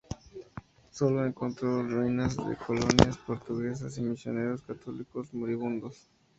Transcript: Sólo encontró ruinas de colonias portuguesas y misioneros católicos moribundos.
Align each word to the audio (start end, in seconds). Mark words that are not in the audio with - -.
Sólo 0.89 1.23
encontró 1.27 1.83
ruinas 1.87 2.35
de 2.35 2.55
colonias 2.57 3.17
portuguesas 3.19 3.99
y 3.99 4.01
misioneros 4.01 4.63
católicos 4.63 5.31
moribundos. 5.31 6.07